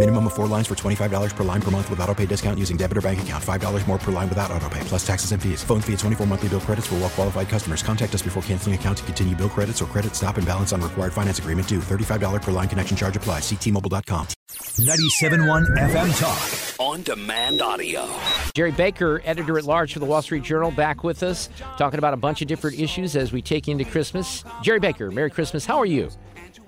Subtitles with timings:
[0.00, 2.78] Minimum of four lines for $25 per line per month with auto pay discount using
[2.78, 3.44] debit or bank account.
[3.44, 5.62] $5 more per line without auto pay, plus taxes and fees.
[5.62, 7.82] Phone fee at 24 monthly bill credits for well qualified customers.
[7.82, 10.80] Contact us before canceling account to continue bill credits or credit stop and balance on
[10.80, 11.80] required finance agreement due.
[11.80, 13.42] $35 per line connection charge applies.
[13.42, 14.26] Ctmobile.com.
[14.50, 16.76] 97.1 FM Talk.
[16.80, 18.08] On demand audio.
[18.54, 22.14] Gerry Baker, editor at large for the Wall Street Journal, back with us, talking about
[22.14, 24.44] a bunch of different issues as we take into Christmas.
[24.62, 25.66] Gerry Baker, Merry Christmas.
[25.66, 26.08] How are you?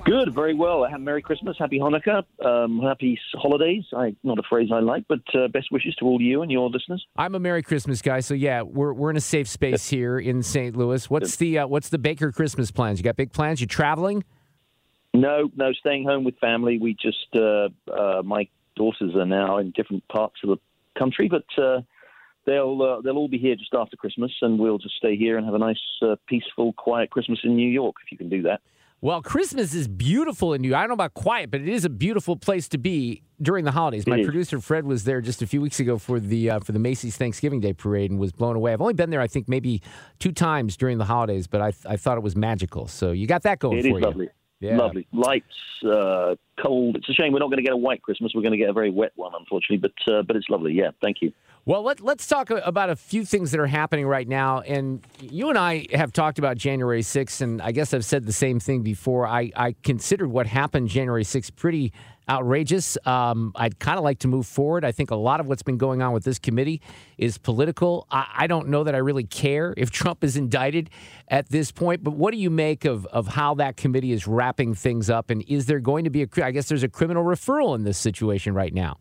[0.04, 0.86] Good, very well.
[0.98, 3.84] Merry Christmas, Happy Hanukkah, um, Happy Holidays.
[3.96, 6.68] I not a phrase I like, but uh, best wishes to all you and your
[6.68, 7.06] listeners.
[7.16, 10.42] I'm a Merry Christmas guy, so yeah, we're we're in a safe space here in
[10.42, 10.76] St.
[10.76, 11.08] Louis.
[11.08, 12.98] What's the uh, what's the Baker Christmas plans?
[12.98, 13.60] You got big plans?
[13.60, 14.24] You traveling?
[15.14, 16.78] No, no, staying home with family.
[16.78, 20.56] We just uh, uh, my daughters are now in different parts of the
[20.98, 21.82] country, but uh,
[22.44, 25.46] they'll uh, they'll all be here just after Christmas, and we'll just stay here and
[25.46, 28.60] have a nice, uh, peaceful, quiet Christmas in New York if you can do that.
[29.02, 30.78] Well, Christmas is beautiful in New York.
[30.78, 33.72] I don't know about quiet, but it is a beautiful place to be during the
[33.72, 34.06] holidays.
[34.06, 36.78] My producer Fred was there just a few weeks ago for the uh, for the
[36.78, 38.72] Macy's Thanksgiving Day parade and was blown away.
[38.72, 39.82] I've only been there, I think, maybe
[40.20, 42.86] two times during the holidays, but I I thought it was magical.
[42.86, 43.98] So you got that going It for is you.
[43.98, 44.28] lovely.
[44.60, 44.76] Yeah.
[44.76, 45.08] Lovely.
[45.12, 46.94] Lights, uh, cold.
[46.94, 48.30] It's a shame we're not going to get a white Christmas.
[48.32, 49.78] We're going to get a very wet one, unfortunately.
[49.78, 50.74] But uh, but it's lovely.
[50.74, 51.32] Yeah, thank you.
[51.64, 54.62] Well, let, let's talk about a few things that are happening right now.
[54.62, 58.32] And you and I have talked about January 6th, and I guess I've said the
[58.32, 59.28] same thing before.
[59.28, 61.92] I, I considered what happened January 6th pretty
[62.28, 62.98] outrageous.
[63.06, 64.84] Um, I'd kind of like to move forward.
[64.84, 66.80] I think a lot of what's been going on with this committee
[67.16, 68.08] is political.
[68.10, 70.90] I, I don't know that I really care if Trump is indicted
[71.28, 74.74] at this point, but what do you make of, of how that committee is wrapping
[74.74, 75.30] things up?
[75.30, 77.98] And is there going to be a, I guess there's a criminal referral in this
[77.98, 78.98] situation right now?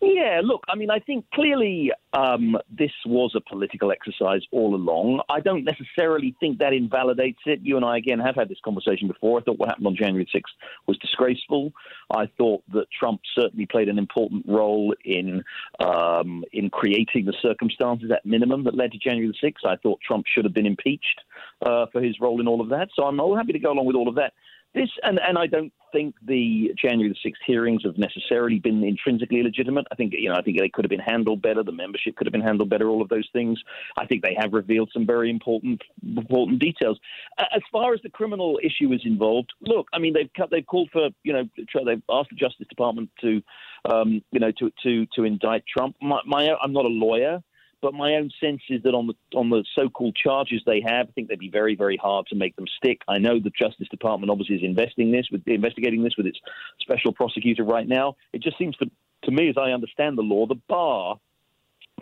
[0.00, 5.22] Yeah, look, I mean, I think clearly um, this was a political exercise all along.
[5.28, 7.60] I don't necessarily think that invalidates it.
[7.62, 9.40] You and I, again, have had this conversation before.
[9.40, 10.42] I thought what happened on January 6th
[10.86, 11.72] was disgraceful.
[12.14, 15.42] I thought that Trump certainly played an important role in
[15.80, 19.66] um, in creating the circumstances at minimum that led to January 6th.
[19.66, 21.22] I thought Trump should have been impeached
[21.66, 22.90] uh, for his role in all of that.
[22.94, 24.32] So I'm all happy to go along with all of that.
[24.74, 29.42] This and, and I don't think the January the sixth hearings have necessarily been intrinsically
[29.42, 29.86] legitimate.
[29.90, 31.62] I think you know I think they could have been handled better.
[31.62, 32.88] The membership could have been handled better.
[32.88, 33.58] All of those things.
[33.96, 36.98] I think they have revealed some very important important details.
[37.38, 40.90] As far as the criminal issue is involved, look, I mean they've cut, they've called
[40.92, 43.42] for you know they've asked the Justice Department to
[43.90, 45.96] um, you know to to to indict Trump.
[46.02, 47.42] My, my I'm not a lawyer.
[47.80, 51.12] But my own sense is that on the on the so-called charges they have, I
[51.12, 53.02] think they'd be very, very hard to make them stick.
[53.06, 56.40] I know the Justice Department obviously is investing this with investigating this with its
[56.80, 58.16] special prosecutor right now.
[58.32, 58.90] It just seems to
[59.24, 61.18] to me, as I understand the law, the bar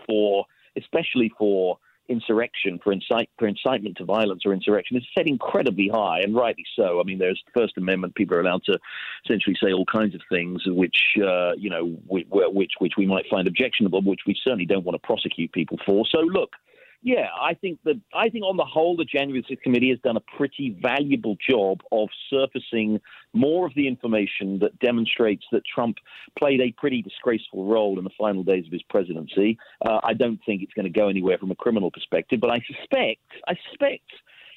[0.06, 5.88] for especially for insurrection, for incite for incitement to violence or insurrection, is set incredibly
[5.88, 7.00] high, and rightly so.
[7.00, 8.78] I mean, there's First Amendment; people are allowed to
[9.24, 13.26] essentially say all kinds of things, which uh, you know, which, which which we might
[13.30, 16.04] find objectionable, which we certainly don't want to prosecute people for.
[16.10, 16.50] So, look.
[17.02, 20.16] Yeah, I think that I think on the whole, the January 6th committee has done
[20.16, 23.00] a pretty valuable job of surfacing
[23.32, 25.98] more of the information that demonstrates that Trump
[26.38, 29.58] played a pretty disgraceful role in the final days of his presidency.
[29.84, 32.60] Uh, I don't think it's going to go anywhere from a criminal perspective, but I
[32.66, 34.10] suspect, I suspect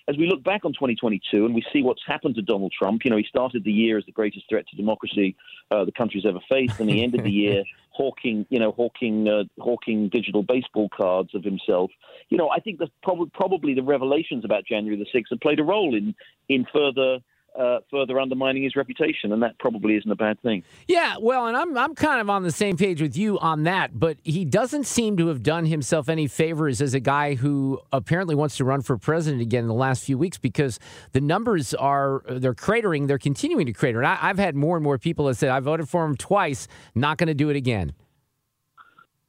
[0.10, 3.12] as we look back on 2022 and we see what's happened to Donald Trump, you
[3.12, 5.36] know, he started the year as the greatest threat to democracy
[5.70, 7.64] uh, the country's ever faced, and he ended the year
[8.00, 11.92] hawking, you know, hawking, uh, hawking digital baseball cards of himself.
[12.30, 15.60] You know, I think that prob- probably the revelations about January the 6th have played
[15.60, 16.16] a role in
[16.48, 17.20] in further.
[17.58, 20.64] Uh, further undermining his reputation, and that probably isn't a bad thing.
[20.88, 24.00] Yeah, well, and I'm I'm kind of on the same page with you on that,
[24.00, 28.36] but he doesn't seem to have done himself any favors as a guy who apparently
[28.36, 30.80] wants to run for president again in the last few weeks because
[31.12, 33.98] the numbers are they're cratering, they're continuing to crater.
[33.98, 36.68] And I, I've had more and more people that said I voted for him twice,
[36.96, 37.94] not going to do it again.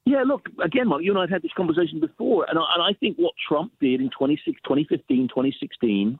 [0.05, 2.83] Yeah, look, again, Mark, you and I have had this conversation before, and I, and
[2.83, 6.19] I think what Trump did in 26, 2015, 2016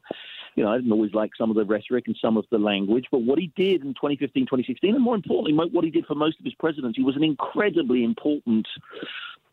[0.57, 3.07] you know, I didn't always like some of the rhetoric and some of the language,
[3.11, 6.39] but what he did in 2015, 2016, and more importantly, what he did for most
[6.39, 8.67] of his presidency was an incredibly important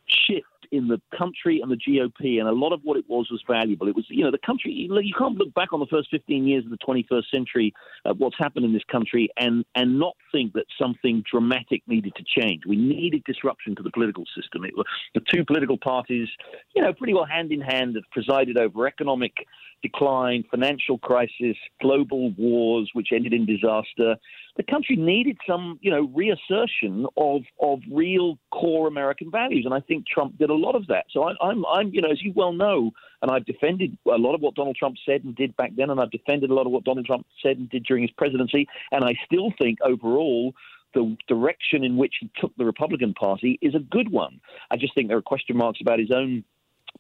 [0.08, 3.44] shift in the country and the GOP, and a lot of what it was was
[3.48, 3.88] valuable.
[3.88, 4.72] It was, you know, the country.
[4.72, 7.74] You can't look back on the first 15 years of the 21st century,
[8.06, 12.24] uh, what's happened in this country, and and not think that something dramatic needed to
[12.24, 12.64] change.
[12.68, 14.64] We needed disruption to the political system.
[14.64, 14.74] It
[15.14, 16.28] the two political parties,
[16.76, 19.34] you know, pretty well hand in hand, have presided over economic
[19.82, 24.16] decline, financial crisis, global wars, which ended in disaster.
[24.58, 29.80] The country needed some, you know, reassertion of of real core American values, and I
[29.80, 31.06] think Trump did a lot of that.
[31.12, 34.34] So I, I'm, I'm, you know, as you well know, and I've defended a lot
[34.34, 36.72] of what Donald Trump said and did back then, and I've defended a lot of
[36.72, 40.54] what Donald Trump said and did during his presidency, and I still think overall
[40.94, 44.40] the direction in which he took the Republican Party is a good one.
[44.72, 46.44] I just think there are question marks about his own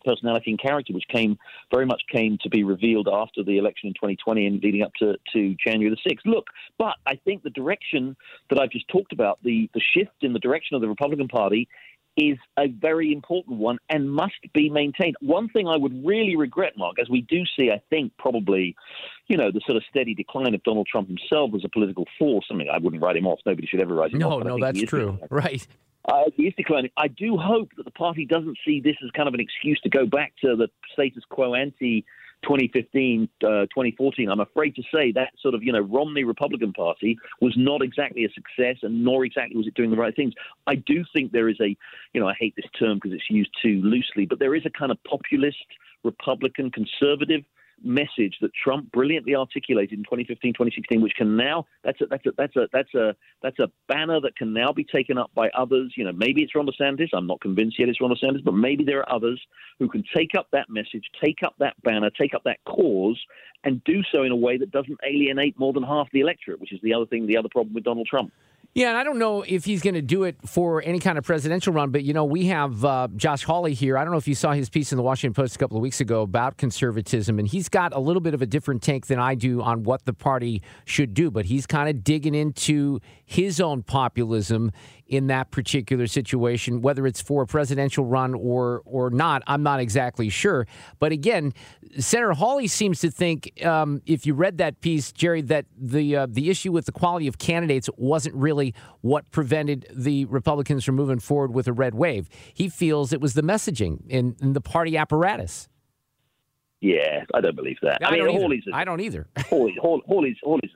[0.03, 1.37] personality and character, which came
[1.71, 5.15] very much came to be revealed after the election in 2020 and leading up to,
[5.33, 6.25] to January the 6th.
[6.25, 6.47] Look,
[6.77, 8.15] but I think the direction
[8.49, 11.67] that I've just talked about, the, the shift in the direction of the Republican Party,
[12.17, 15.15] is a very important one and must be maintained.
[15.21, 18.75] One thing I would really regret, Mark, as we do see, I think, probably,
[19.27, 22.45] you know, the sort of steady decline of Donald Trump himself as a political force.
[22.51, 23.39] I mean, I wouldn't write him off.
[23.45, 24.43] Nobody should ever write him no, off.
[24.43, 25.19] No, no, that's true.
[25.29, 25.67] Right.
[26.07, 26.89] Uh, is declining.
[26.95, 29.89] I do hope that the party doesn't see this as kind of an excuse to
[29.89, 32.05] go back to the status quo ante
[32.43, 34.29] 2015, uh, 2014.
[34.29, 38.23] I'm afraid to say that sort of, you know, Romney Republican Party was not exactly
[38.23, 40.33] a success and nor exactly was it doing the right things.
[40.65, 41.75] I do think there is a,
[42.13, 44.69] you know, I hate this term because it's used too loosely, but there is a
[44.69, 45.57] kind of populist
[46.03, 47.41] Republican conservative
[47.83, 52.31] message that Trump brilliantly articulated in 2015, 2016, which can now that's a that's a
[52.37, 55.93] that's a that's a that's a banner that can now be taken up by others.
[55.95, 57.09] You know, maybe it's Ron DeSantis.
[57.13, 59.41] I'm not convinced yet it's Ron DeSantis, but maybe there are others
[59.79, 63.19] who can take up that message, take up that banner, take up that cause,
[63.63, 66.73] and do so in a way that doesn't alienate more than half the electorate, which
[66.73, 68.31] is the other thing, the other problem with Donald Trump.
[68.77, 71.23] Yeah, and I don't know if he's going to do it for any kind of
[71.23, 73.97] presidential run, but you know, we have uh, Josh Hawley here.
[73.97, 75.81] I don't know if you saw his piece in the Washington Post a couple of
[75.81, 79.17] weeks ago about conservatism, and he's got a little bit of a different take than
[79.17, 83.59] I do on what the party should do, but he's kind of digging into his
[83.59, 84.71] own populism
[85.07, 89.43] in that particular situation, whether it's for a presidential run or or not.
[89.47, 90.67] I'm not exactly sure.
[90.99, 91.53] But again,
[91.97, 96.27] Senator Hawley seems to think, um, if you read that piece, Gerry, that the uh,
[96.29, 101.19] the issue with the quality of candidates wasn't really what prevented the Republicans from moving
[101.19, 102.29] forward with a red wave.
[102.53, 105.69] He feels it was the messaging in, in the party apparatus.
[106.79, 108.05] Yeah, I don't believe that.
[108.05, 108.63] I, I mean, Hawley's.
[108.71, 109.27] A, I don't either.
[109.47, 110.71] Hawley, Hawley's, Hawley's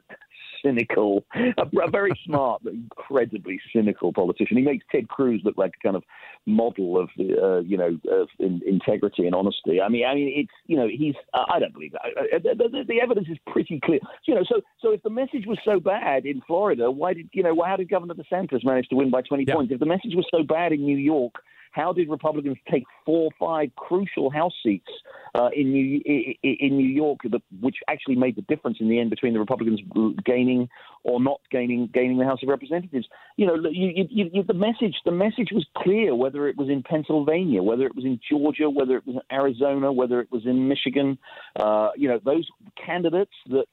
[0.63, 4.57] cynical, a, a very smart but incredibly cynical politician.
[4.57, 6.03] He makes Ted Cruz look like a kind of
[6.45, 9.81] model of uh, you know of in, integrity and honesty.
[9.81, 12.43] I mean, I mean, it's you know he's uh, I don't believe that.
[12.43, 13.99] The, the, the, evidence is pretty clear.
[14.25, 17.43] You know, so so if the message was so bad in Florida, why did you
[17.43, 19.53] know how did Governor DeSantis manage to win by 20 yeah.
[19.53, 19.73] points?
[19.73, 21.35] If the message was so bad in New York
[21.71, 24.89] how did Republicans take four or five crucial House seats
[25.35, 26.01] uh, in New
[26.43, 27.19] in New York,
[27.59, 29.79] which actually made the difference in the end between the Republicans
[30.25, 30.69] gaining
[31.03, 33.07] or not gaining gaining the House of Representatives?
[33.37, 36.15] You know, you, you, the message the message was clear.
[36.15, 39.91] Whether it was in Pennsylvania, whether it was in Georgia, whether it was in Arizona,
[39.91, 41.17] whether it was in Michigan,
[41.55, 42.47] uh, you know, those
[42.85, 43.65] candidates that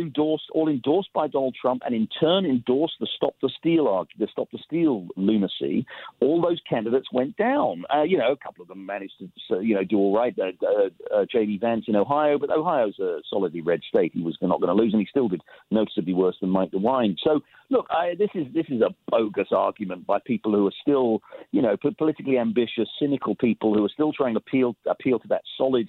[0.00, 4.18] endorsed, all endorsed by Donald Trump, and in turn endorsed the Stop the Steal argument,
[4.18, 5.86] the Stop the Steal lunacy.
[6.20, 7.84] All those candidates went down.
[7.94, 10.34] Uh, you know, a couple of them managed to, you know, do all right.
[10.38, 11.58] Uh, uh, uh J.D.
[11.58, 14.12] Vance in Ohio, but Ohio's a solidly red state.
[14.14, 17.16] He was not going to lose, and he still did noticeably worse than Mike DeWine.
[17.22, 17.40] So,
[17.70, 21.20] look, I, this is this is a bogus argument by people who are still,
[21.52, 25.42] you know, politically ambitious, cynical people who are still trying to appeal appeal to that
[25.56, 25.88] solid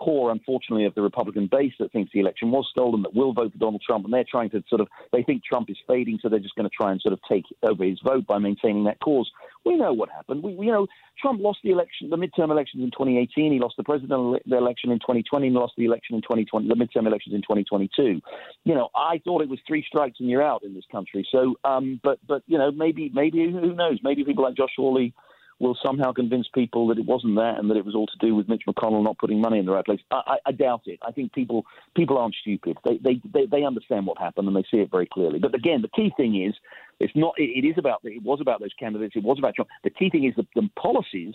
[0.00, 3.52] core, unfortunately, of the Republican base that thinks the election was stolen, that will vote
[3.52, 6.28] for Donald Trump, and they're trying to sort of they think Trump is fading, so
[6.28, 8.98] they're just going to try and sort of take over his vote by maintaining that
[9.00, 9.30] cause.
[9.64, 10.42] We know what happened.
[10.42, 10.86] We, you know,
[11.20, 13.52] Trump lost the election, the midterm elections in 2018.
[13.52, 17.06] He lost the presidential election in 2020, and lost the election in 2020, the midterm
[17.06, 18.20] elections in 2022.
[18.64, 21.26] You know, I thought it was three strikes and you're out in this country.
[21.30, 23.98] So, um, but but you know, maybe maybe who knows?
[24.02, 25.14] Maybe people like Josh Hawley
[25.60, 28.34] will somehow convince people that it wasn't that and that it was all to do
[28.34, 30.00] with Mitch McConnell not putting money in the right place.
[30.10, 30.98] I, I, I doubt it.
[31.06, 32.78] I think people people aren't stupid.
[32.84, 35.38] They, they, they they understand what happened and they see it very clearly.
[35.38, 36.54] But again, the key thing is
[36.98, 37.34] it's not.
[37.36, 38.00] It, it is about.
[38.04, 39.14] It was about those candidates.
[39.14, 39.68] It was about Trump.
[39.84, 41.34] The key thing is the, the policies,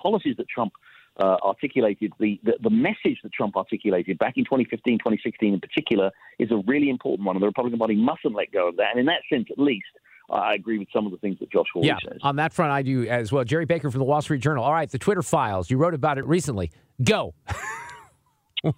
[0.00, 0.72] policies that Trump.
[1.18, 6.10] Uh, articulated the, the, the message that Trump articulated back in 2015, 2016 in particular
[6.38, 8.90] is a really important one, and the Republican Party mustn't let go of that.
[8.92, 9.88] And in that sense, at least,
[10.30, 12.18] I agree with some of the things that Josh Hawley yeah, says.
[12.22, 13.44] On that front, I do as well.
[13.44, 14.64] Gerry Baker from the Wall Street Journal.
[14.64, 15.70] All right, the Twitter files.
[15.70, 16.70] You wrote about it recently.
[17.02, 17.34] Go.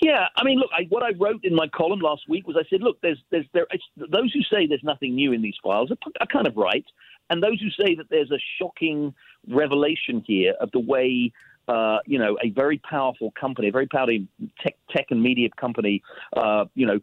[0.00, 2.62] Yeah, I mean, look, I, what I wrote in my column last week was I
[2.70, 3.66] said, look, there's, there's, there,
[3.96, 6.84] those who say there's nothing new in these files are, are kind of right,
[7.30, 9.12] and those who say that there's a shocking
[9.48, 11.32] revelation here of the way
[11.68, 14.16] uh, you know, a very powerful company, a very powerful
[14.62, 16.02] tech, tech and media company,
[16.34, 16.98] uh, you know,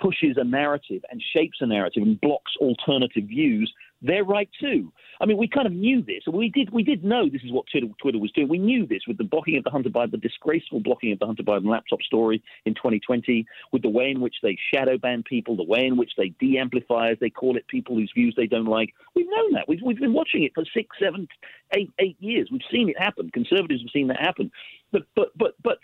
[0.00, 3.72] pushes a narrative and shapes a narrative and blocks alternative views,
[4.02, 4.92] they're right too.
[5.20, 6.22] I mean, we kind of knew this.
[6.30, 8.48] We did we did know this is what Twitter, Twitter was doing.
[8.48, 11.26] We knew this with the blocking of the Hunter Biden, the disgraceful blocking of the
[11.26, 15.56] Hunter Biden laptop story in 2020, with the way in which they shadow ban people,
[15.56, 18.66] the way in which they de-amplify, as they call it, people whose views they don't
[18.66, 18.92] like.
[19.14, 19.68] We've known that.
[19.68, 21.26] We've, we've been watching it for six, seven,
[21.74, 22.48] eight, eight years.
[22.52, 23.30] We've seen it happen.
[23.30, 24.50] Conservatives have seen that happen.
[24.92, 25.78] But but but but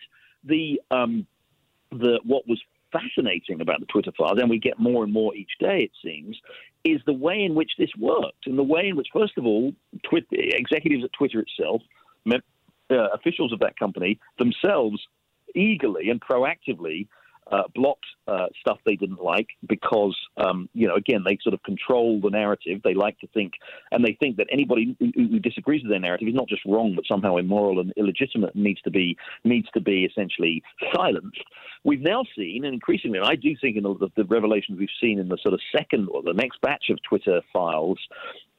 [0.45, 1.27] the um,
[1.91, 2.61] the what was
[2.93, 6.37] fascinating about the Twitter files, and we get more and more each day, it seems,
[6.85, 9.73] is the way in which this worked, and the way in which, first of all,
[10.09, 11.83] Twitter, executives at Twitter itself,
[12.91, 15.01] uh, officials of that company themselves,
[15.55, 17.09] eagerly and proactively
[17.51, 21.63] uh, blocked uh, stuff they didn't like because, um, you know, again, they sort of
[21.65, 22.81] control the narrative.
[22.85, 23.55] They like to think,
[23.91, 26.95] and they think that anybody who, who, disagrees with their narrative is not just wrong,
[26.95, 30.63] but somehow immoral and illegitimate, and needs to be needs to be essentially
[30.95, 31.43] silenced.
[31.85, 35.19] We've now seen, and increasingly, and I do think in the, the revelations we've seen
[35.19, 37.99] in the sort of second or the next batch of Twitter files,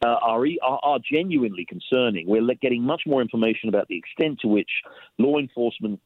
[0.03, 2.27] uh, are, are, genuinely concerning.
[2.27, 4.69] We're getting much more information about the extent to which
[5.17, 6.01] law enforcement,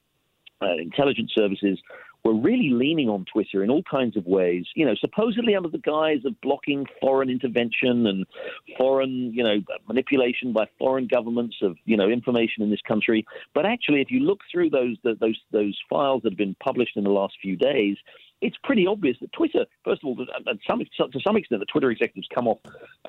[0.61, 1.79] uh, intelligence services
[2.27, 5.77] were really leaning on Twitter in all kinds of ways, you know, supposedly under the
[5.77, 8.25] guise of blocking foreign intervention and
[8.77, 13.25] foreign, you know, manipulation by foreign governments of, you know, information in this country.
[13.53, 17.05] But actually, if you look through those those those files that have been published in
[17.05, 17.95] the last few days,
[18.41, 20.25] it's pretty obvious that Twitter, first of all,
[20.67, 22.59] some, to some extent, the Twitter executives come off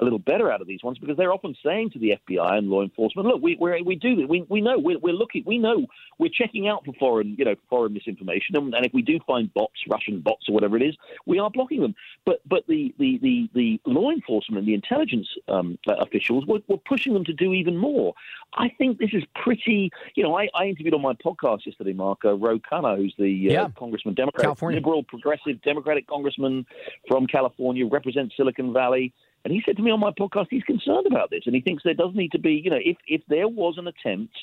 [0.00, 2.68] a little better out of these ones because they're often saying to the FBI and
[2.68, 5.86] law enforcement, "Look, we we we do we we know we're, we're looking, we know
[6.18, 9.52] we're checking out for foreign you know foreign misinformation, and, and if we do find
[9.52, 11.94] bots, Russian bots or whatever it is, we are blocking them."
[12.24, 16.78] But but the the the, the law enforcement and the intelligence um, officials were, were
[16.78, 18.14] pushing them to do even more.
[18.54, 19.90] I think this is pretty.
[20.14, 23.24] You know, I, I interviewed on my podcast yesterday, Marco uh, Ro Khanna, who's the
[23.24, 23.68] uh, yeah.
[23.76, 24.78] congressman, Democrat, California.
[24.78, 26.66] liberal progressive Democratic congressman
[27.06, 29.12] from California, represents Silicon Valley.
[29.44, 31.82] And he said to me on my podcast, he's concerned about this, and he thinks
[31.82, 34.34] there does need to be, you know, if if there was an attempt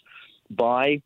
[0.49, 1.01] by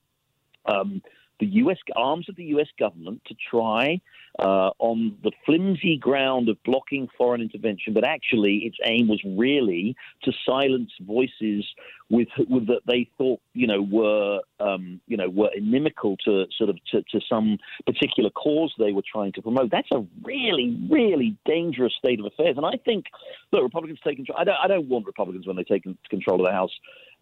[0.66, 1.02] um,
[1.40, 1.78] the U.S.
[1.96, 2.68] arms of the U.S.
[2.78, 4.02] government to try
[4.38, 9.96] uh, on the flimsy ground of blocking foreign intervention, but actually its aim was really
[10.24, 11.66] to silence voices
[12.10, 16.70] with, with that they thought you know were um, you know were inimical to sort
[16.70, 19.72] of to, to, some particular cause they were trying to promote.
[19.72, 23.06] That's a really really dangerous state of affairs, and I think
[23.52, 24.38] look, Republicans take control.
[24.40, 26.72] I don't, I don't want Republicans when they take control of the House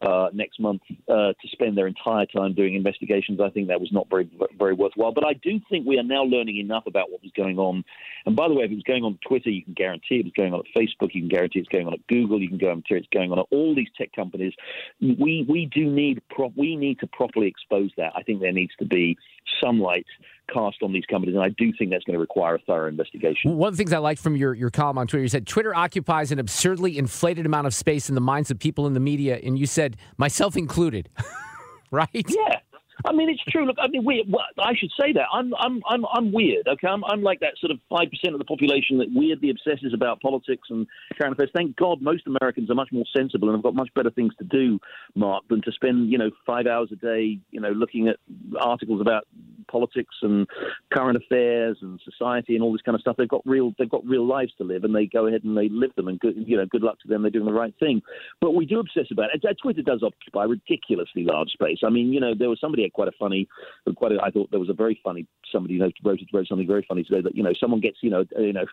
[0.01, 3.39] uh, next month uh, to spend their entire time doing investigations.
[3.41, 5.11] I think that was not very very worthwhile.
[5.11, 7.83] But I do think we are now learning enough about what was going on.
[8.25, 10.33] And by the way, if it was going on Twitter, you can guarantee it was
[10.35, 11.13] going on at Facebook.
[11.13, 12.41] You can guarantee it's going on at Google.
[12.41, 14.53] You can guarantee it's going on at all these tech companies.
[15.01, 18.13] We we do need pro- we need to properly expose that.
[18.15, 19.17] I think there needs to be
[19.63, 20.05] some light
[20.51, 23.55] cast on these companies, and I do think that's going to require a thorough investigation.
[23.55, 25.75] One of the things I liked from your, your column on Twitter, you said Twitter
[25.75, 29.39] occupies an absurdly inflated amount of space in the minds of people in the media,
[29.43, 31.09] and you said myself included,
[31.91, 32.09] right?
[32.13, 32.59] Yeah,
[33.05, 33.65] I mean, it's true.
[33.65, 36.67] Look, I mean, we, well, I should say that I'm, I'm, I'm, I'm weird.
[36.67, 39.93] Okay, I'm, I'm like that sort of five percent of the population that weirdly obsesses
[39.93, 40.87] about politics and
[41.19, 41.51] current affairs.
[41.53, 44.45] Thank God, most Americans are much more sensible and have got much better things to
[44.45, 44.79] do,
[45.15, 48.17] Mark, than to spend you know five hours a day, you know, looking at
[48.59, 49.27] articles about
[49.69, 50.47] politics and
[50.93, 53.15] current affairs and society and all this kind of stuff.
[53.17, 55.69] They've got real, they've got real lives to live, and they go ahead and they
[55.69, 56.07] live them.
[56.07, 57.21] And good, you know, good luck to them.
[57.21, 58.01] They're doing the right thing.
[58.41, 59.43] But we do obsess about it.
[59.61, 61.79] Twitter does occupy ridiculously large space.
[61.85, 63.47] I mean, you know, there was somebody quite a funny,
[63.95, 66.85] quite a, I thought there was a very funny somebody you wrote, wrote something very
[66.87, 68.65] funny today that you know someone gets you know you know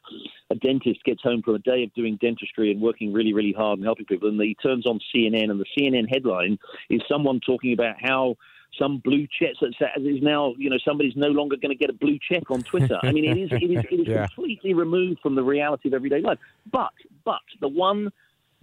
[0.51, 3.79] a dentist gets home from a day of doing dentistry and working really really hard
[3.79, 6.59] and helping people and he turns on CNN and the CNN headline
[6.91, 8.37] is someone talking about how
[8.79, 12.19] some blue check is now, you know, somebody's no longer going to get a blue
[12.19, 12.99] check on Twitter.
[13.03, 14.27] I mean, it is, it is, it is yeah.
[14.27, 16.39] completely removed from the reality of everyday life.
[16.71, 16.93] But,
[17.25, 18.11] but the one,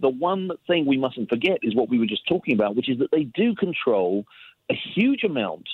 [0.00, 2.98] the one thing we mustn't forget is what we were just talking about, which is
[2.98, 4.24] that they do control
[4.70, 5.68] a huge amount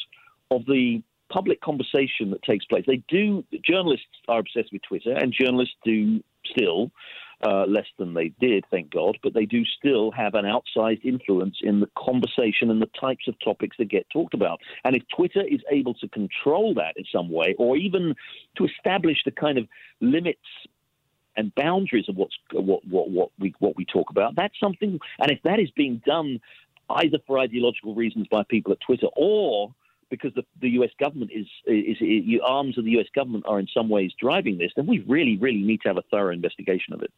[0.50, 2.84] of the public conversation that takes place.
[2.86, 3.44] They do.
[3.64, 6.90] Journalists are obsessed with Twitter, and journalists do still.
[7.40, 11.58] Uh, less than they did, thank God, but they do still have an outsized influence
[11.62, 14.58] in the conversation and the types of topics that get talked about.
[14.84, 18.16] And if Twitter is able to control that in some way, or even
[18.56, 19.68] to establish the kind of
[20.00, 20.40] limits
[21.36, 24.98] and boundaries of what's what what what we what we talk about, that's something.
[25.20, 26.40] And if that is being done
[26.90, 29.74] either for ideological reasons by people at Twitter or
[30.10, 30.90] because the, the U.S.
[30.98, 33.06] government is, is, is, arms of the U.S.
[33.14, 36.02] government are in some ways driving this, then we really, really need to have a
[36.10, 37.12] thorough investigation of it.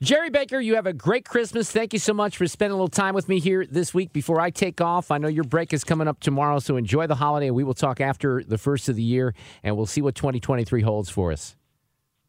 [0.00, 1.70] Gerry Baker, you have a great Christmas.
[1.70, 4.40] Thank you so much for spending a little time with me here this week before
[4.40, 5.10] I take off.
[5.10, 7.50] I know your break is coming up tomorrow, so enjoy the holiday.
[7.50, 11.10] We will talk after the first of the year, and we'll see what 2023 holds
[11.10, 11.56] for us.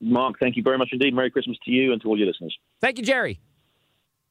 [0.01, 1.13] Mark, thank you very much indeed.
[1.13, 2.55] Merry Christmas to you and to all your listeners.
[2.81, 3.39] Thank you, Gerry.